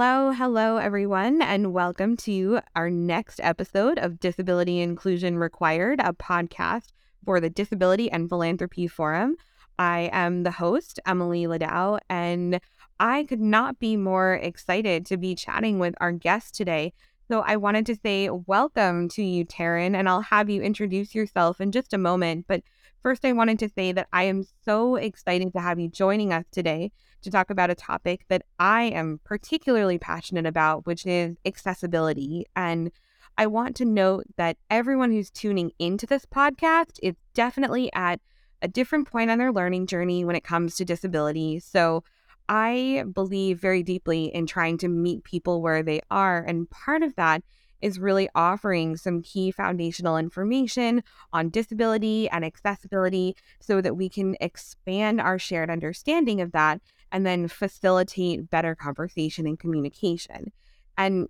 [0.00, 6.92] Hello, hello, everyone, and welcome to our next episode of Disability Inclusion Required, a podcast
[7.24, 9.34] for the Disability and Philanthropy Forum.
[9.76, 12.60] I am the host, Emily Ladau, and
[13.00, 16.92] I could not be more excited to be chatting with our guest today.
[17.26, 21.60] So I wanted to say welcome to you, Taryn, and I'll have you introduce yourself
[21.60, 22.44] in just a moment.
[22.46, 22.62] But
[23.02, 26.44] first, I wanted to say that I am so excited to have you joining us
[26.52, 32.46] today to talk about a topic that I am particularly passionate about, which is accessibility.
[32.54, 32.90] And
[33.36, 38.20] I want to note that everyone who's tuning into this podcast is definitely at
[38.62, 41.60] a different point on their learning journey when it comes to disability.
[41.60, 42.02] So
[42.48, 46.42] I believe very deeply in trying to meet people where they are.
[46.42, 47.42] And part of that
[47.80, 54.36] is really offering some key foundational information on disability and accessibility so that we can
[54.40, 56.80] expand our shared understanding of that
[57.12, 60.52] and then facilitate better conversation and communication.
[60.96, 61.28] And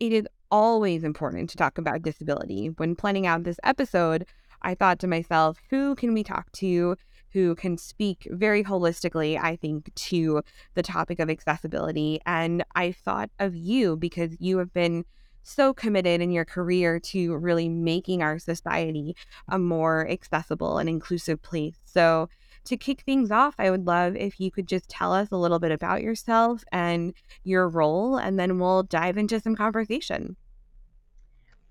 [0.00, 2.68] it is always important to talk about disability.
[2.76, 4.26] When planning out this episode,
[4.62, 6.96] I thought to myself, who can we talk to
[7.32, 10.42] who can speak very holistically, I think, to
[10.74, 12.20] the topic of accessibility?
[12.24, 15.04] And I thought of you because you have been
[15.42, 19.16] so committed in your career to really making our society
[19.48, 21.78] a more accessible and inclusive place.
[21.84, 22.28] So,
[22.68, 25.58] to kick things off, I would love if you could just tell us a little
[25.58, 30.36] bit about yourself and your role, and then we'll dive into some conversation.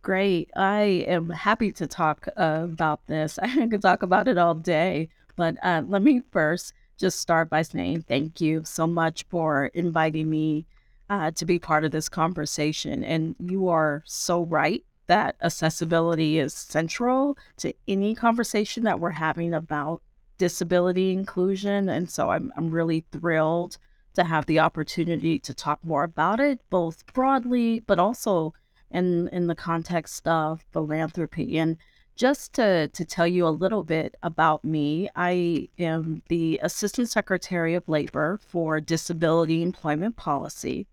[0.01, 0.49] Great.
[0.55, 3.39] I am happy to talk uh, about this.
[3.41, 7.61] I could talk about it all day, but uh, let me first just start by
[7.61, 10.65] saying thank you so much for inviting me
[11.09, 13.03] uh, to be part of this conversation.
[13.03, 19.53] And you are so right that accessibility is central to any conversation that we're having
[19.53, 20.01] about
[20.37, 21.89] disability inclusion.
[21.89, 23.77] And so I'm, I'm really thrilled
[24.15, 28.53] to have the opportunity to talk more about it, both broadly, but also
[28.89, 31.57] in, in the context of philanthropy.
[31.57, 31.77] And
[32.15, 37.75] just to, to tell you a little bit about me, I am the Assistant Secretary
[37.75, 40.87] of Labor for Disability Employment Policy.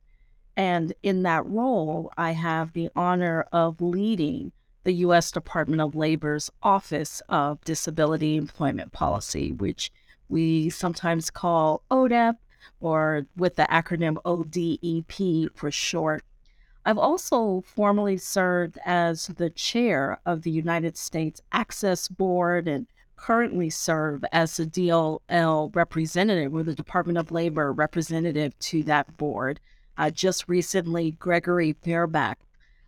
[0.57, 4.53] And in that role, I have the honor of leading
[4.85, 5.33] the U.S.
[5.33, 9.91] Department of Labor's Office of Disability Employment Policy, which
[10.29, 12.37] we sometimes call ODEP
[12.81, 16.23] or with the acronym ODEP for short.
[16.87, 23.71] I've also formerly served as the chair of the United States Access Board and currently
[23.71, 29.61] serve as the DOL representative or the Department of Labor representative to that board.
[29.97, 32.37] Uh, just recently, Gregory Fehribach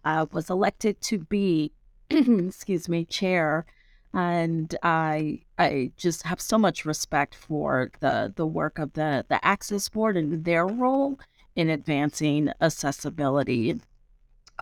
[0.04, 1.72] uh, was elected to be
[2.10, 3.66] excuse me, chair.
[4.14, 9.44] And I I just have so much respect for the the work of the the
[9.44, 11.18] Access Board and their role
[11.54, 13.80] in advancing accessibility.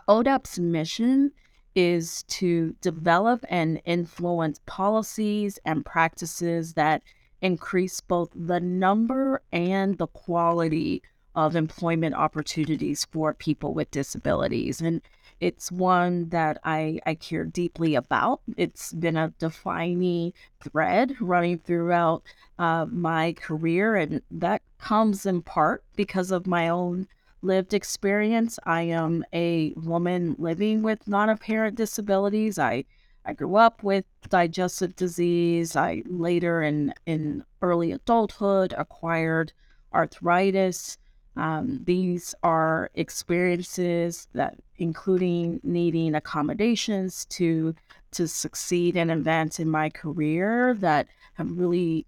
[0.09, 1.33] ODEP's mission
[1.75, 7.03] is to develop and influence policies and practices that
[7.41, 11.03] increase both the number and the quality
[11.35, 14.81] of employment opportunities for people with disabilities.
[14.81, 15.01] And
[15.41, 18.41] it's one that I, I care deeply about.
[18.57, 22.23] It's been a defining thread running throughout
[22.59, 27.09] uh, my career, and that comes in part because of my own
[27.43, 28.59] lived experience.
[28.65, 32.59] I am a woman living with non apparent disabilities.
[32.59, 32.85] I
[33.27, 35.77] I grew up with digestive disease.
[35.77, 39.53] I later in in early adulthood acquired
[39.93, 40.97] arthritis.
[41.37, 47.75] Um, these are experiences that, including needing accommodations to
[48.13, 52.07] to succeed and advance in my career, that have really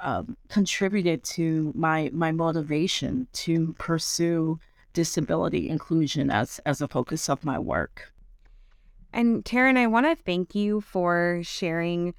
[0.00, 4.60] um, contributed to my my motivation to pursue
[4.92, 8.12] disability inclusion as as a focus of my work.
[9.12, 12.14] And Taryn, I want to thank you for sharing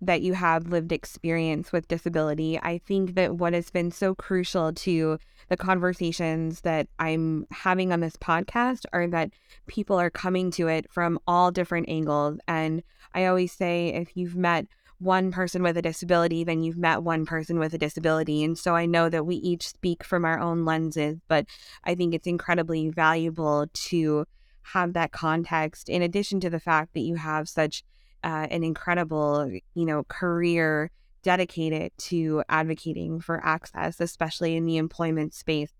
[0.00, 2.58] that you have lived experience with disability.
[2.58, 5.18] I think that what has been so crucial to
[5.48, 9.30] the conversations that I'm having on this podcast are that
[9.66, 12.38] people are coming to it from all different angles.
[12.46, 12.82] And
[13.14, 14.66] I always say if you've met
[14.98, 18.42] one person with a disability, then you've met one person with a disability.
[18.44, 21.46] And so I know that we each speak from our own lenses, but
[21.84, 24.26] I think it's incredibly valuable to
[24.62, 27.84] have that context in addition to the fact that you have such
[28.24, 30.90] uh, an incredible, you know, career
[31.22, 35.72] dedicated to advocating for access, especially in the employment space.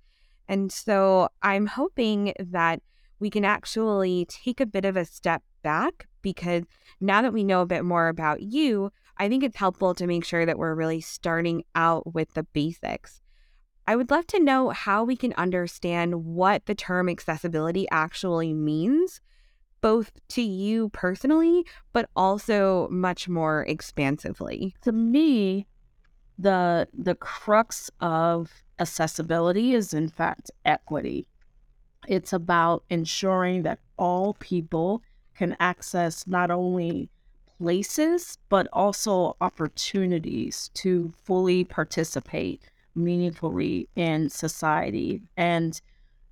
[0.48, 2.80] And so I'm hoping that
[3.20, 6.64] we can actually take a bit of a step back because
[7.00, 10.24] now that we know a bit more about you, I think it's helpful to make
[10.24, 13.20] sure that we're really starting out with the basics.
[13.86, 19.20] I would love to know how we can understand what the term accessibility actually means,
[19.80, 24.74] both to you personally, but also much more expansively.
[24.82, 25.66] To me,
[26.38, 31.26] the the crux of accessibility is in fact equity.
[32.06, 35.02] It's about ensuring that all people
[35.34, 37.10] can access not only
[37.58, 42.62] places, but also opportunities to fully participate
[42.94, 45.22] meaningfully in society.
[45.36, 45.80] And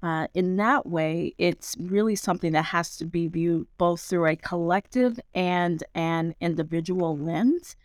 [0.02, 4.36] uh, in that way, it's really something that has to be viewed both through a
[4.36, 7.76] collective and an individual lens.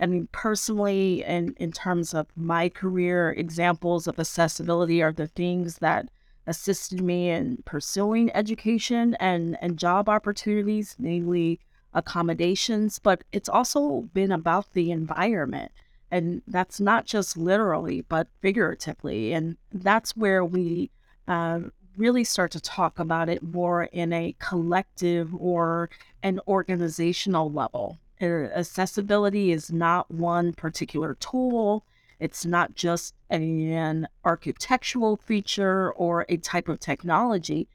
[0.00, 5.78] I mean, personally, in, in terms of my career, examples of accessibility are the things
[5.78, 6.08] that
[6.46, 11.60] assisted me in pursuing education and, and job opportunities, namely
[11.92, 15.70] accommodations, but it's also been about the environment.
[16.10, 19.32] And that's not just literally, but figuratively.
[19.32, 20.90] And that's where we
[21.28, 21.60] uh,
[21.96, 25.90] really start to talk about it more in a collective or
[26.22, 27.98] an organizational level.
[28.20, 31.84] Uh, accessibility is not one particular tool.
[32.18, 37.68] It's not just an architectural feature or a type of technology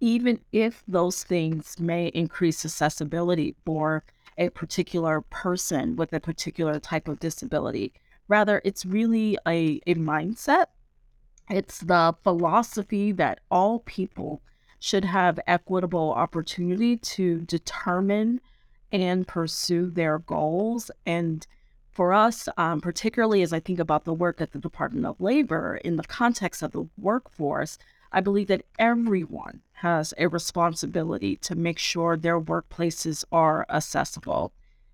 [0.00, 4.02] even if those things may increase accessibility for
[4.38, 7.92] a particular person with a particular type of disability.
[8.26, 10.66] Rather, it's really a, a mindset.
[11.50, 14.40] It's the philosophy that all people
[14.78, 18.40] should have equitable opportunity to determine
[18.92, 20.92] and pursue their goals.
[21.04, 21.44] And
[21.90, 25.76] for us, um, particularly as I think about the work at the Department of Labor
[25.84, 27.78] in the context of the workforce,
[28.12, 34.52] I believe that everyone has a responsibility to make sure their workplaces are accessible.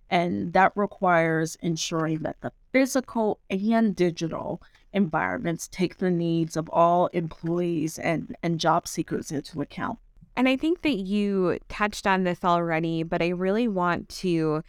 [0.08, 4.60] And that requires ensuring that the physical and digital
[4.92, 9.98] environments take the needs of all employees and, and job seekers into account.
[10.36, 14.62] And I think that you touched on this already, but I really want to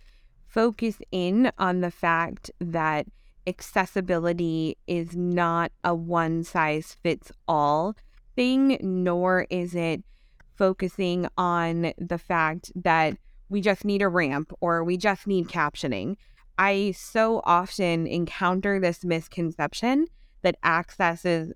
[0.48, 3.08] focus in on the fact that
[3.46, 7.94] accessibility is not a one size fits all
[8.38, 10.02] thing, nor is it
[10.56, 13.18] focusing on the fact that
[13.50, 16.16] we just need a ramp or we just need captioning.
[16.58, 20.08] I so often encounter this misconception
[20.42, 21.54] that access is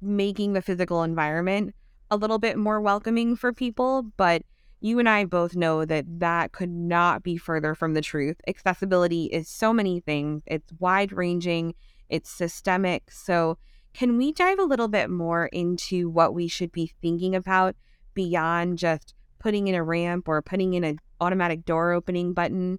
[0.00, 1.74] making the physical environment
[2.10, 4.42] a little bit more welcoming for people, but
[4.80, 8.36] you and I both know that that could not be further from the truth.
[8.46, 11.74] Accessibility is so many things, it's wide ranging,
[12.08, 13.10] it's systemic.
[13.10, 13.58] So,
[13.94, 17.74] can we dive a little bit more into what we should be thinking about
[18.14, 22.78] beyond just putting in a ramp or putting in an automatic door opening button?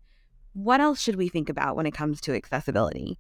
[0.54, 3.20] What else should we think about when it comes to accessibility?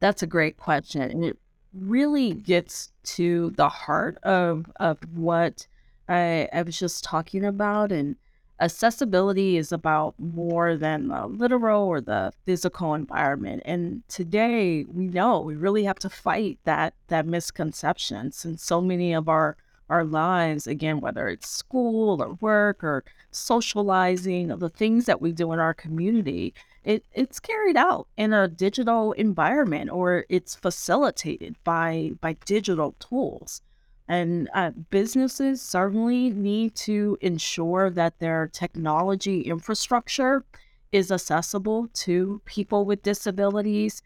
[0.00, 1.02] That's a great question.
[1.02, 1.38] And it
[1.72, 5.66] really gets to the heart of, of what
[6.08, 7.90] I, I was just talking about.
[7.90, 8.16] And
[8.60, 13.62] accessibility is about more than the literal or the physical environment.
[13.64, 19.12] And today we know we really have to fight that that misconception since so many
[19.12, 19.56] of our
[19.90, 25.52] our lives, again, whether it's school or work or socializing, the things that we do
[25.52, 32.12] in our community, it, it's carried out in a digital environment or it's facilitated by
[32.20, 33.62] by digital tools.
[34.06, 40.44] And uh, businesses certainly need to ensure that their technology infrastructure
[40.92, 44.02] is accessible to people with disabilities.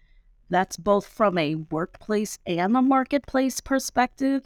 [0.51, 4.45] That's both from a workplace and a marketplace perspective.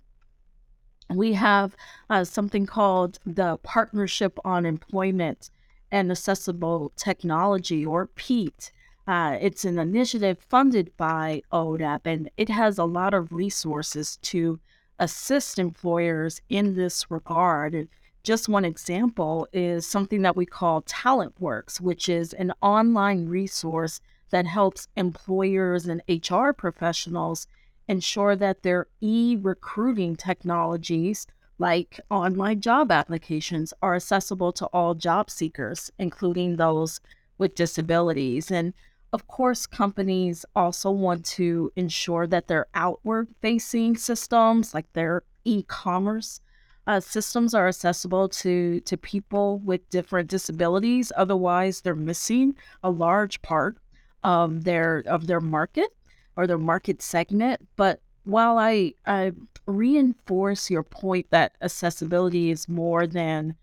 [1.15, 1.77] We have
[2.11, 5.51] uh, something called the Partnership on Employment
[5.91, 8.73] and Accessible Technology, or PEAT.
[9.07, 14.59] Uh, it's an initiative funded by ODEP, and it has a lot of resources to
[14.99, 17.75] assist employers in this regard.
[17.75, 17.89] And
[18.23, 24.01] just one example is something that we call TalentWorks, which is an online resource
[24.31, 27.47] that helps employers and HR professionals
[27.89, 31.27] ensure that their e recruiting technologies,
[31.59, 37.01] like online job applications, are accessible to all job seekers, including those
[37.39, 38.51] with disabilities.
[38.51, 38.73] And
[39.13, 45.65] of course, companies also want to ensure that their outward facing systems, like their e
[45.65, 46.41] commerce
[46.87, 51.13] uh, systems, are accessible to, to people with different disabilities.
[51.17, 53.77] Otherwise, they're missing a large part
[54.25, 55.91] of their, of their market
[56.37, 57.61] or their market segment.
[57.77, 59.33] But while I, I
[59.67, 63.57] reinforce your point that accessibility is more than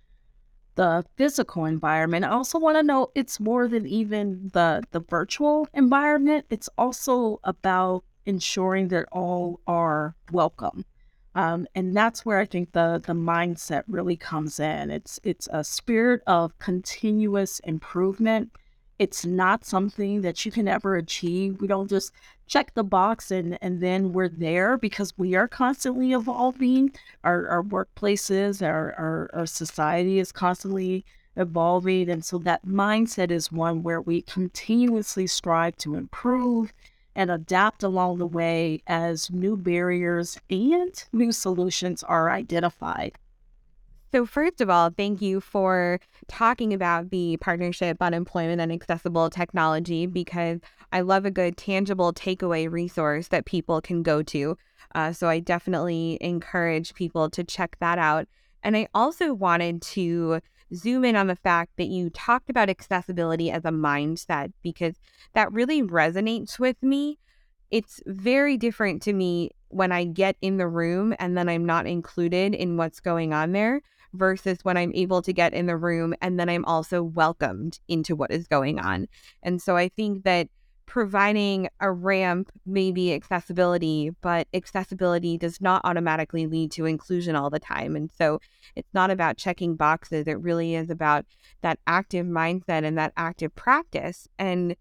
[0.76, 2.24] the physical environment.
[2.24, 6.46] I also want to know it's more than even the the virtual environment.
[6.50, 10.86] It's also about ensuring that all are welcome.
[11.36, 14.90] Um, and that's where I think the the mindset really comes in.
[14.90, 18.52] It's it's a spirit of continuous improvement.
[19.00, 21.60] It's not something that you can ever achieve.
[21.60, 22.14] We don't just
[22.50, 26.92] check the box and and then we're there because we are constantly evolving.
[27.24, 31.06] Our our workplaces, our our, our society is constantly
[31.38, 36.74] evolving, and so that mindset is one where we continuously strive to improve
[37.16, 43.18] and adapt along the way as new barriers and new solutions are identified.
[44.12, 49.30] So, first of all, thank you for talking about the partnership on employment and accessible
[49.30, 50.62] technology because
[50.92, 54.58] I love a good tangible takeaway resource that people can go to.
[54.96, 58.28] Uh, so, I definitely encourage people to check that out.
[58.64, 60.40] And I also wanted to
[60.74, 64.96] zoom in on the fact that you talked about accessibility as a mindset because
[65.34, 67.20] that really resonates with me.
[67.70, 71.86] It's very different to me when I get in the room and then I'm not
[71.86, 73.82] included in what's going on there
[74.14, 78.16] versus when I'm able to get in the room and then I'm also welcomed into
[78.16, 79.08] what is going on.
[79.44, 80.48] And so I think that
[80.90, 87.52] providing a ramp may be accessibility, but accessibility does not automatically lead to inclusion all
[87.52, 87.96] the time.
[87.96, 88.40] And so
[88.76, 90.28] it's not about checking boxes.
[90.28, 91.26] It really is about
[91.62, 94.28] that active mindset and that active practice.
[94.40, 94.76] And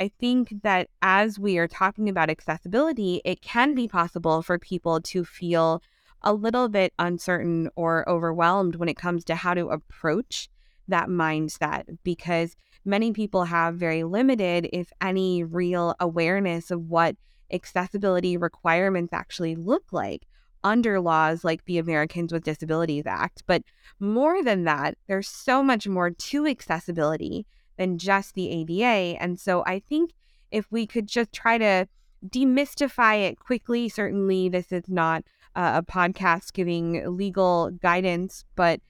[0.00, 5.02] I think that as we are talking about accessibility, it can be possible for people
[5.02, 5.82] to feel
[6.22, 10.48] a little bit uncertain or overwhelmed when it comes to how to approach
[10.88, 17.16] that mindset because many people have very limited, if any, real awareness of what
[17.52, 20.26] accessibility requirements actually look like
[20.62, 23.42] under laws like the Americans with Disabilities Act.
[23.46, 23.62] But
[23.98, 27.46] more than that, there's so much more to accessibility
[27.78, 29.20] than just the ADA.
[29.20, 30.12] And so I think
[30.50, 31.88] if we could just try to
[32.28, 35.24] demystify it quickly, certainly this is not
[35.56, 38.80] uh, a podcast giving legal guidance, but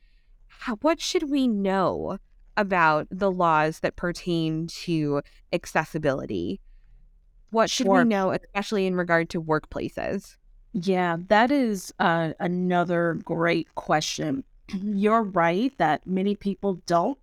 [0.49, 2.19] how, what should we know
[2.61, 5.23] about the laws that pertain to
[5.53, 6.61] accessibility.
[7.51, 7.99] What should sure.
[7.99, 10.37] we know, especially in regard to workplaces?
[10.73, 14.45] Yeah, that is uh, another great question.
[14.75, 17.19] You're right that many people don't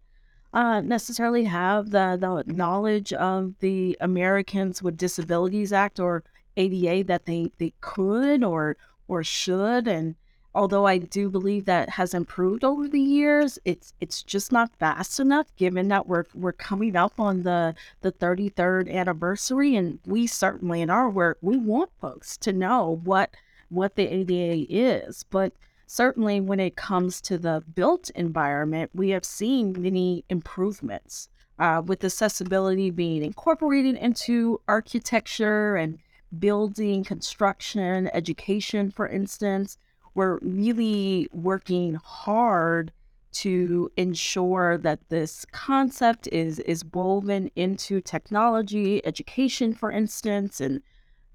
[0.57, 6.23] uh, necessarily have the, the knowledge of the Americans with Disabilities Act or
[6.57, 8.75] ADA that they, they could or
[9.07, 9.87] or should.
[9.87, 10.15] And
[10.55, 15.19] although I do believe that has improved over the years, it's it's just not fast
[15.19, 20.81] enough given that we're we're coming up on the the 33rd anniversary and we certainly
[20.81, 23.29] in our work we want folks to know what
[23.69, 25.53] what the ADA is, but
[25.87, 31.29] certainly when it comes to the built environment, we have seen many improvements.
[31.59, 35.97] Uh, with accessibility being incorporated into architecture and
[36.37, 39.79] building, construction, education, for instance,
[40.13, 42.91] we're really working hard
[43.31, 50.81] to ensure that this concept is is woven into technology education for instance and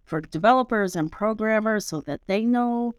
[0.04, 2.92] for developers and programmers so that they know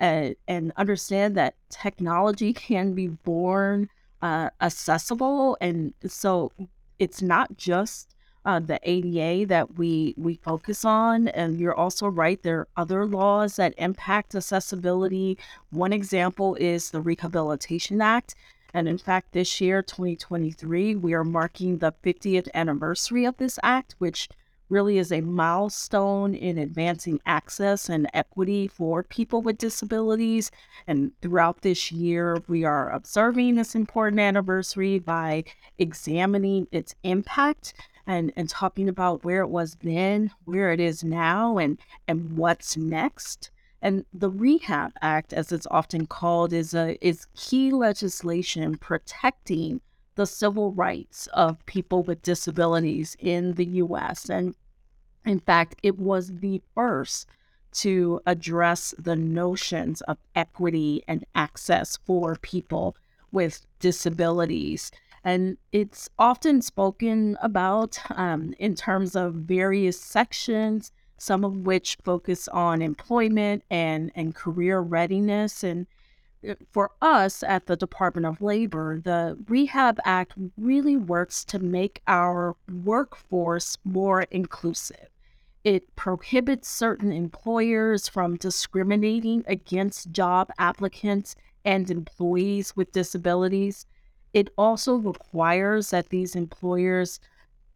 [0.00, 3.88] uh, and understand that technology can be born
[4.22, 6.52] uh, accessible and so
[6.98, 8.14] it's not just
[8.44, 11.28] uh, the ADA that we we focus on.
[11.28, 15.38] And you're also right, there are other laws that impact accessibility.
[15.70, 18.34] One example is the Rehabilitation Act.
[18.72, 23.96] And in fact, this year, 2023, we are marking the 50th anniversary of this act,
[23.98, 24.28] which
[24.70, 30.50] really is a milestone in advancing access and equity for people with disabilities.
[30.86, 35.44] And throughout this year, we are observing this important anniversary by
[35.78, 37.74] examining its impact
[38.06, 42.76] and and talking about where it was then, where it is now, and and what's
[42.76, 43.50] next.
[43.82, 49.80] And the Rehab Act, as it's often called, is a is key legislation protecting
[50.14, 54.28] the civil rights of people with disabilities in the U.S.
[54.28, 54.54] And
[55.24, 57.26] in fact, it was the first
[57.72, 62.96] to address the notions of equity and access for people
[63.32, 64.90] with disabilities.
[65.22, 72.48] And it's often spoken about um, in terms of various sections, some of which focus
[72.48, 75.62] on employment and, and career readiness.
[75.62, 75.86] And
[76.72, 82.56] for us at the Department of Labor, the Rehab Act really works to make our
[82.84, 85.08] workforce more inclusive.
[85.64, 93.86] It prohibits certain employers from discriminating against job applicants and employees with disabilities.
[94.32, 97.20] It also requires that these employers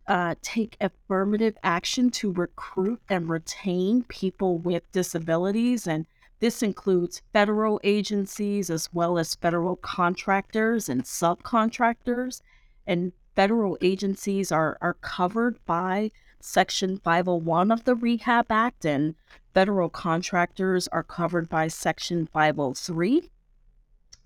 [0.07, 5.87] uh, take affirmative action to recruit and retain people with disabilities.
[5.87, 6.07] And
[6.45, 12.43] this includes federal agencies as well as federal contractors and subcontractors.
[12.87, 16.11] And federal agencies are, are covered by
[16.41, 19.15] Section 501 of the Rehab Act, and
[19.55, 23.31] federal contractors are covered by Section 503.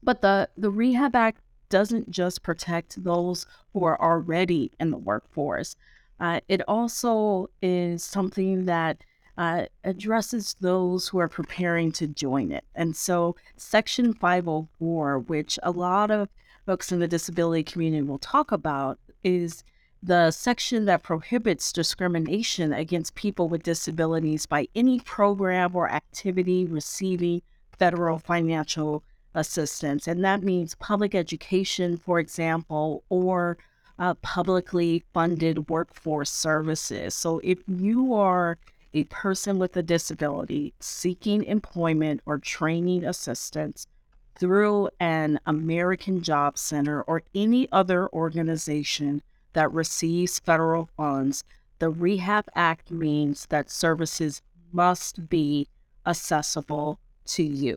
[0.03, 5.77] But the, the Rehab Act doesn't just protect those who are already in the workforce.
[6.19, 9.05] Uh, it also is something that
[9.39, 12.65] uh, addresses those who are preparing to join it.
[12.75, 16.29] And so, Section 504, which a lot of
[16.67, 19.63] folks in the disability community will talk about, is
[20.03, 27.41] the section that prohibits discrimination against people with disabilities by any program or activity receiving
[27.79, 29.05] federal financial
[29.35, 30.09] assistance.
[30.09, 33.57] And that means public education, for example, or
[34.01, 37.15] uh, publicly funded workforce services.
[37.15, 38.59] So if you are
[38.95, 43.87] a person with a disability seeking employment or training assistance
[44.39, 51.45] through an American Job Center or any other organization that receives federal funds,
[51.79, 54.43] the Rehab Act means that services
[54.73, 55.69] must be
[56.07, 57.77] accessible to you.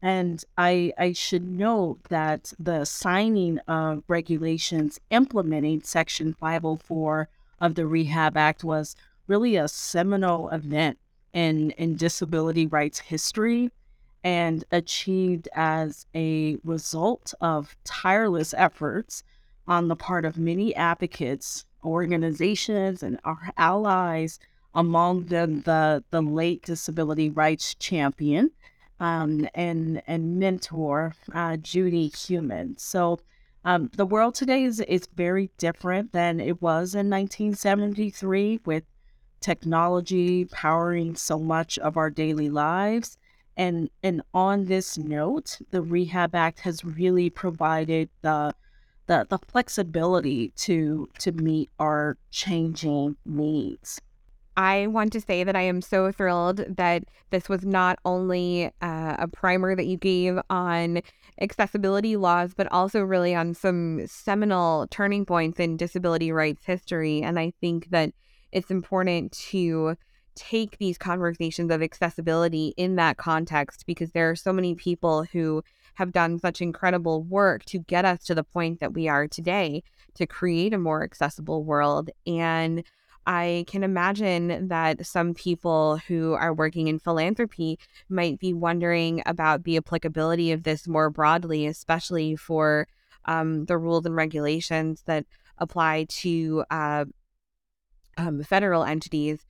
[0.00, 7.28] And I, I should note that the signing of regulations implementing Section 504
[7.60, 8.96] of the Rehab Act was
[9.32, 10.98] really a seminal event
[11.32, 13.70] in, in disability rights history
[14.22, 19.22] and achieved as a result of tireless efforts
[19.66, 24.38] on the part of many advocates, organizations, and our allies,
[24.74, 28.50] among them the, the late disability rights champion
[29.00, 32.76] um, and and mentor uh, Judy Heumann.
[32.76, 33.18] So
[33.64, 38.84] um, the world today is is very different than it was in 1973 with
[39.42, 43.18] technology powering so much of our daily lives.
[43.56, 48.54] And and on this note, the Rehab Act has really provided the
[49.06, 54.00] the, the flexibility to to meet our changing needs.
[54.56, 59.16] I want to say that I am so thrilled that this was not only uh,
[59.18, 61.00] a primer that you gave on
[61.40, 67.22] accessibility laws, but also really on some seminal turning points in disability rights history.
[67.22, 68.12] And I think that
[68.52, 69.96] it's important to
[70.34, 75.62] take these conversations of accessibility in that context because there are so many people who
[75.94, 79.82] have done such incredible work to get us to the point that we are today
[80.14, 82.10] to create a more accessible world.
[82.26, 82.82] And
[83.26, 89.64] I can imagine that some people who are working in philanthropy might be wondering about
[89.64, 92.88] the applicability of this more broadly, especially for
[93.26, 95.24] um, the rules and regulations that
[95.58, 97.04] apply to uh,
[98.16, 99.46] um, federal entities.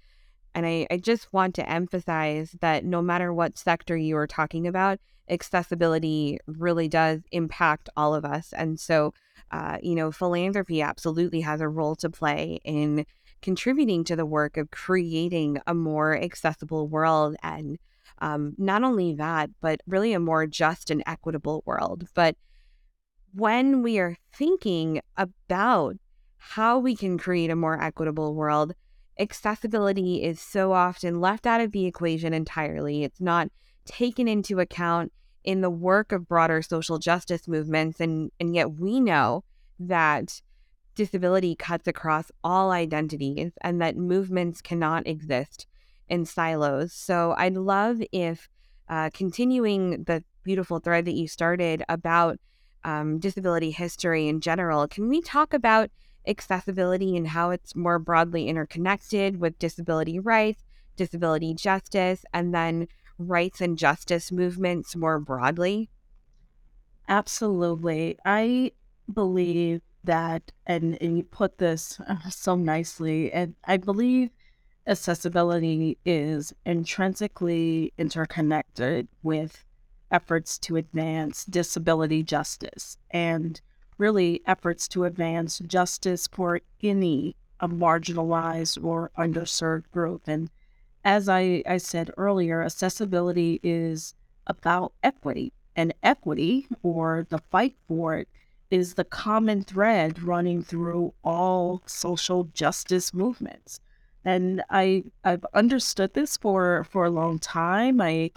[0.55, 4.67] And I, I just want to emphasize that no matter what sector you are talking
[4.67, 4.99] about,
[5.31, 8.53] accessibility really does impact all of us.
[8.53, 9.15] And so,
[9.51, 13.07] uh, you know, philanthropy absolutely has a role to play in
[13.41, 17.79] contributing to the work of creating a more accessible world and
[18.19, 22.07] um, not only that, but really a more just and equitable world.
[22.15, 22.37] But
[23.35, 25.97] when we are thinking about
[26.51, 28.75] how we can create a more equitable world,
[29.19, 33.05] accessibility is so often left out of the equation entirely.
[33.05, 33.49] It's not
[33.85, 35.13] taken into account
[35.45, 38.01] in the work of broader social justice movements.
[38.01, 39.45] And, and yet we know
[39.79, 40.43] that
[40.97, 45.67] disability cuts across all identities and that movements cannot exist
[46.09, 46.93] in silos.
[46.93, 48.49] So I'd love if
[48.89, 52.39] uh, continuing the beautiful thread that you started about
[52.85, 55.91] um, disability history in general, can we talk about
[56.27, 60.63] accessibility and how it's more broadly interconnected with disability rights,
[60.97, 65.91] disability justice, and then rights and justice movements more broadly?
[67.09, 68.19] Absolutely.
[68.25, 68.73] I
[69.13, 74.31] believe that, and, and you put this uh, so nicely, and I believe
[74.87, 79.65] accessibility is intrinsically interconnected with
[80.11, 83.61] efforts to advance disability justice and
[84.03, 90.23] really efforts to advance justice for any a marginalized or underserved group.
[90.27, 90.51] And
[91.05, 94.15] as I, I said earlier, accessibility is
[94.49, 95.53] about equity.
[95.77, 98.29] And equity, or the fight for it,
[98.71, 103.81] is the common thread running through all social justice movements.
[104.25, 108.01] And I I've understood this for for a long time.
[108.01, 108.33] I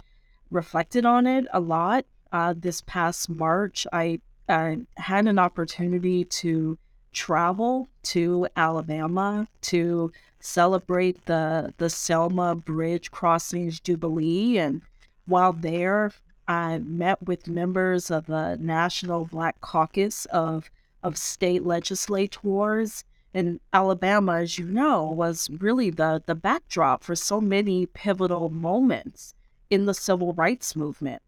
[0.50, 2.04] reflected on it a lot.
[2.32, 6.78] Uh, this past March, I uh, had an opportunity to
[7.12, 14.58] travel to Alabama to celebrate the the Selma Bridge Crossings Jubilee.
[14.58, 14.82] And
[15.26, 16.12] while there,
[16.46, 20.70] I met with members of the National Black Caucus of
[21.02, 23.04] of state legislators.
[23.34, 29.34] And Alabama, as you know, was really the, the backdrop for so many pivotal moments
[29.68, 31.20] in the civil rights movement.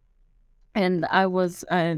[0.74, 1.96] And I was uh,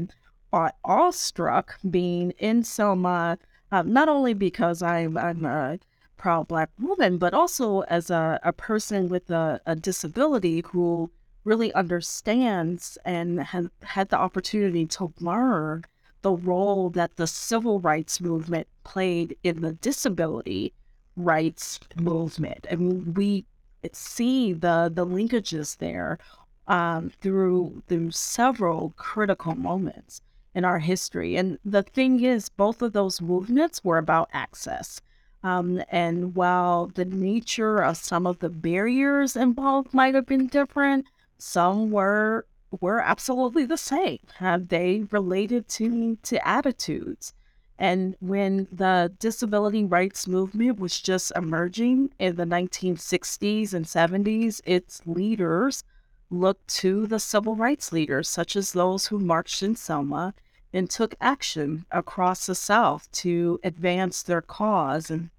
[0.53, 3.37] awestruck being in Selma,
[3.71, 5.79] uh, not only because I'm, I'm a
[6.17, 11.09] proud Black woman, but also as a, a person with a, a disability who
[11.43, 15.83] really understands and has had the opportunity to learn
[16.21, 20.73] the role that the civil rights movement played in the disability
[21.15, 22.67] rights movement.
[22.71, 23.45] I mean, we
[23.93, 26.19] see the the linkages there
[26.67, 30.21] um, through through several critical moments
[30.53, 31.35] in our history.
[31.35, 35.01] And the thing is, both of those movements were about access.
[35.43, 41.05] Um, and while the nature of some of the barriers involved might have been different,
[41.37, 42.45] some were
[42.79, 44.19] were absolutely the same.
[44.39, 47.33] Uh, they related to to attitudes.
[47.79, 55.01] And when the disability rights movement was just emerging in the 1960s and 70s, its
[55.07, 55.83] leaders
[56.31, 60.33] looked to the civil rights leaders, such as those who marched in Selma
[60.73, 65.29] and took action across the South to advance their cause and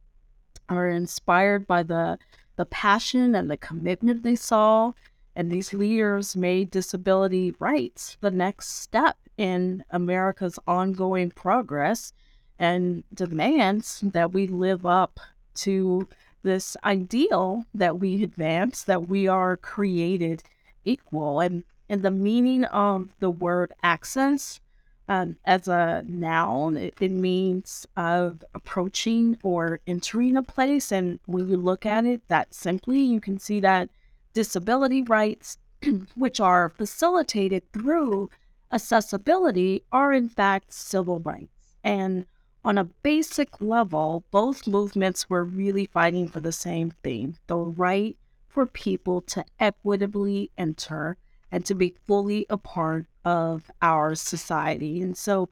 [0.68, 2.18] are inspired by the
[2.56, 4.92] the passion and the commitment they saw.
[5.34, 12.12] And these leaders made disability rights the next step in America's ongoing progress
[12.58, 15.18] and demands that we live up
[15.54, 16.06] to
[16.42, 20.42] this ideal that we advance, that we are created
[20.84, 21.40] equal.
[21.40, 24.60] And, and the meaning of the word access
[25.08, 30.92] um, as a noun, it, it means of approaching or entering a place.
[30.92, 33.90] And when you look at it that simply, you can see that
[34.32, 35.58] disability rights,
[36.14, 38.30] which are facilitated through
[38.70, 41.76] accessibility, are in fact civil rights.
[41.84, 42.26] And
[42.64, 48.16] on a basic level, both movements were really fighting for the same thing the right
[48.52, 51.16] for people to equitably enter
[51.50, 55.00] and to be fully a part of our society.
[55.00, 55.48] And so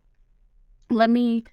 [0.90, 1.44] let me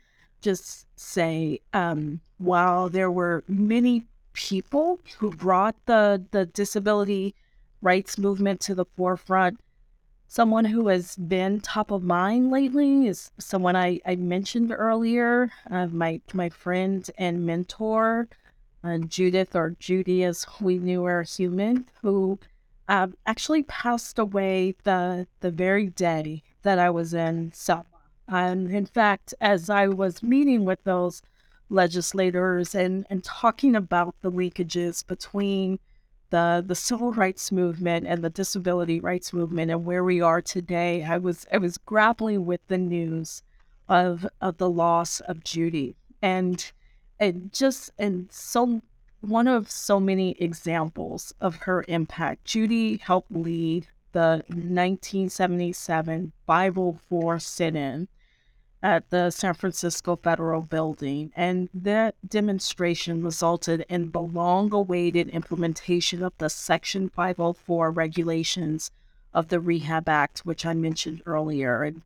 [0.41, 7.33] just say um, while there were many people who brought the the disability
[7.81, 9.59] rights movement to the forefront.
[10.27, 15.87] Someone who has been top of mind lately is someone I, I mentioned earlier, uh,
[15.87, 18.27] my my friend and mentor,
[18.83, 22.39] uh, Judith or Judy, as we knew her Heumann, who
[22.87, 27.85] uh, actually passed away the the very day that I was in Selma.
[28.27, 31.21] And in fact, as I was meeting with those
[31.69, 35.79] legislators and, and talking about the linkages between
[36.29, 41.03] the the civil rights movement and the disability rights movement and where we are today.
[41.03, 43.43] I was I was grappling with the news
[43.87, 46.71] of of the loss of Judy and
[47.19, 48.81] and just and so
[49.21, 52.45] one of so many examples of her impact.
[52.45, 58.07] Judy helped lead the 1977 504 4 sit-in
[58.83, 66.23] at the San Francisco Federal Building, and that demonstration resulted in the long awaited implementation
[66.23, 68.91] of the Section 504 regulations
[69.33, 71.83] of the Rehab Act, which I mentioned earlier.
[71.83, 72.03] And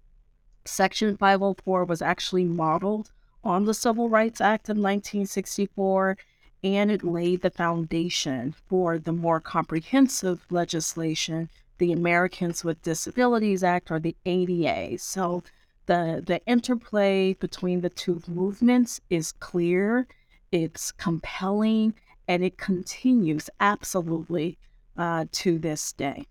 [0.66, 3.12] Section 504 was actually modeled
[3.44, 6.18] on the Civil Rights Act of 1964,
[6.64, 13.90] and it laid the foundation for the more comprehensive legislation, the Americans with Disabilities Act
[13.90, 14.98] or the ADA.
[15.00, 15.44] So
[15.88, 20.08] the the interplay between the two movements is clear,
[20.52, 21.96] it's compelling,
[22.28, 24.58] and it continues absolutely
[24.96, 26.28] uh, to this day.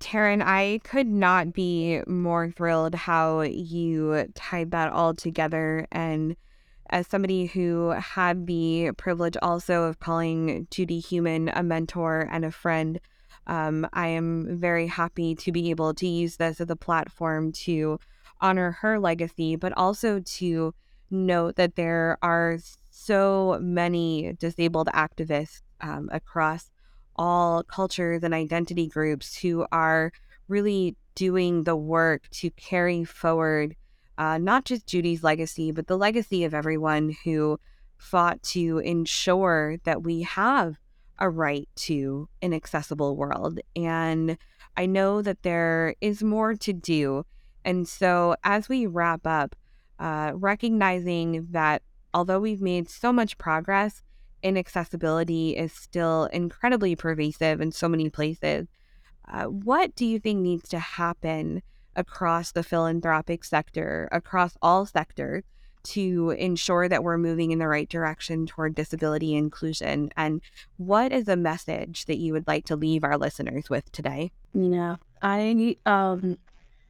[0.00, 5.86] Taryn, I could not be more thrilled how you tied that all together.
[5.90, 6.36] And
[6.90, 12.50] as somebody who had the privilege also of calling Judy Heumann a mentor and a
[12.50, 13.00] friend,
[13.46, 17.98] um, I am very happy to be able to use this as a platform to
[18.40, 20.74] honor her legacy, but also to
[21.10, 22.58] note that there are
[22.90, 26.70] so many disabled activists um, across
[27.18, 30.12] all cultures and identity groups who are
[30.48, 33.74] really doing the work to carry forward
[34.18, 37.58] uh, not just Judy's legacy, but the legacy of everyone who
[37.96, 40.76] fought to ensure that we have
[41.20, 43.60] a right to an accessible world.
[43.76, 44.36] And
[44.76, 47.24] I know that there is more to do.
[47.64, 49.54] And so, as we wrap up,
[50.00, 54.02] uh, recognizing that although we've made so much progress,
[54.42, 58.66] inaccessibility is still incredibly pervasive in so many places.
[59.26, 61.62] Uh, what do you think needs to happen
[61.96, 65.44] across the philanthropic sector, across all sectors,
[65.82, 70.10] to ensure that we're moving in the right direction toward disability inclusion?
[70.16, 70.40] And
[70.76, 74.30] what is a message that you would like to leave our listeners with today?
[74.54, 76.38] Yeah, I um,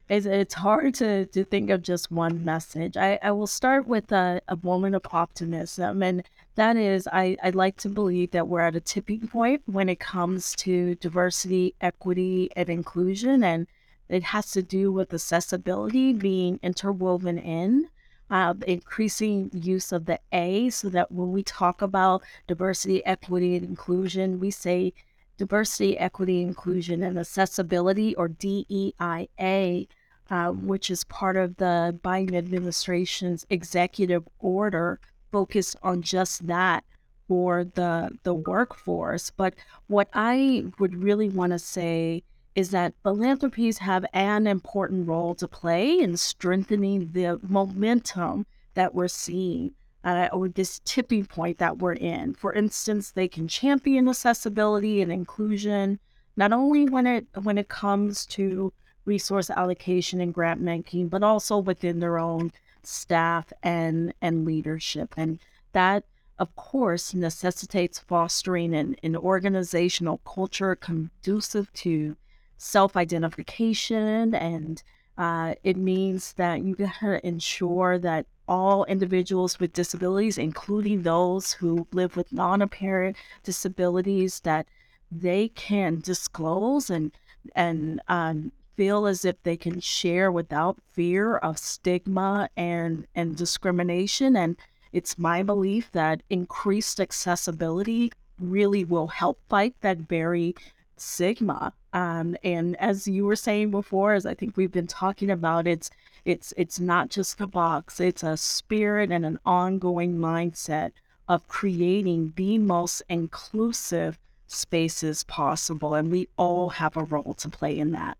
[0.09, 2.97] it's, it's hard to, to think of just one message.
[2.97, 6.01] I, I will start with a, a moment of optimism.
[6.01, 6.23] And
[6.59, 9.99] that is, I, I like to believe that we're at a tipping point when it
[10.01, 13.45] comes to diversity, equity, and inclusion.
[13.45, 13.65] And
[14.09, 17.87] it has to do with accessibility being interwoven in.
[18.29, 23.65] Uh, increasing use of the A so that when we talk about diversity, equity, and
[23.65, 24.93] inclusion, we say
[25.37, 29.87] diversity, equity, inclusion, and accessibility, or DEIA,
[30.29, 34.99] uh, which is part of the Biden administration's executive order
[35.31, 36.83] focused on just that
[37.27, 39.29] for the the workforce.
[39.29, 39.53] But
[39.87, 42.23] what I would really want to say
[42.55, 49.07] is that philanthropies have an important role to play in strengthening the momentum that we're
[49.07, 49.71] seeing
[50.03, 52.33] uh, or this tipping point that we're in.
[52.33, 55.99] For instance, they can champion accessibility and inclusion
[56.35, 58.73] not only when it when it comes to
[59.05, 62.51] resource allocation and grant making, but also within their own
[62.85, 65.13] staff and and leadership.
[65.17, 65.39] And
[65.73, 66.03] that,
[66.37, 72.15] of course, necessitates fostering an, an organizational culture conducive to
[72.57, 74.83] self-identification and
[75.19, 81.85] uh, it means that you gotta ensure that all individuals with disabilities, including those who
[81.91, 84.65] live with non-apparent disabilities, that
[85.11, 87.11] they can disclose and
[87.55, 94.37] and um, feel as if they can share without fear of stigma and, and discrimination.
[94.37, 94.55] And
[94.93, 100.55] it's my belief that increased accessibility really will help fight that very
[100.95, 101.73] stigma.
[101.91, 105.89] Um, and as you were saying before, as I think we've been talking about, it's
[106.23, 110.91] it's it's not just a box; it's a spirit and an ongoing mindset
[111.27, 117.77] of creating the most inclusive spaces possible, and we all have a role to play
[117.77, 118.17] in that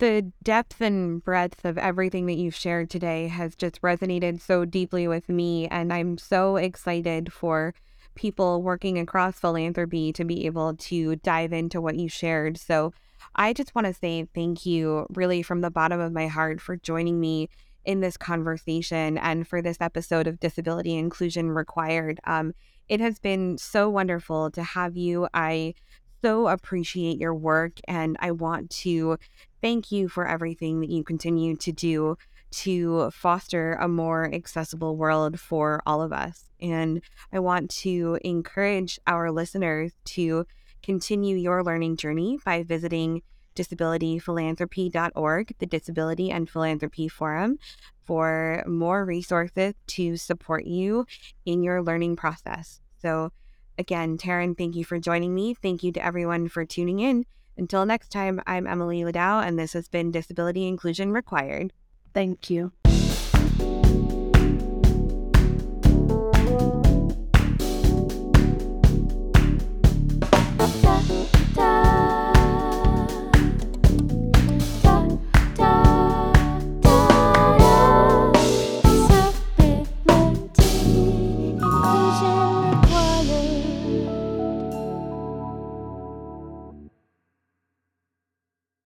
[0.00, 5.06] the depth and breadth of everything that you've shared today has just resonated so deeply
[5.06, 5.68] with me.
[5.68, 7.74] And I'm so excited for
[8.14, 12.58] people working across philanthropy to be able to dive into what you shared.
[12.58, 12.92] So
[13.36, 16.76] I just want to say thank you, really, from the bottom of my heart, for
[16.76, 17.50] joining me
[17.84, 22.20] in this conversation and for this episode of Disability Inclusion Required.
[22.24, 22.54] Um,
[22.88, 25.28] it has been so wonderful to have you.
[25.34, 25.74] I
[26.22, 29.18] so appreciate your work and I want to
[29.60, 32.16] thank you for everything that you continue to do
[32.50, 36.50] to foster a more accessible world for all of us.
[36.60, 37.00] And
[37.32, 40.46] I want to encourage our listeners to
[40.82, 43.22] continue your learning journey by visiting
[43.54, 47.58] disabilityphilanthropy.org, the Disability and Philanthropy Forum,
[48.04, 51.06] for more resources to support you
[51.44, 52.80] in your learning process.
[53.00, 53.32] So,
[53.78, 55.54] again, Taryn, thank you for joining me.
[55.54, 57.24] Thank you to everyone for tuning in.
[57.56, 61.72] Until next time, I'm Emily Ladau, and this has been Disability Inclusion Required.
[62.14, 62.72] Thank you.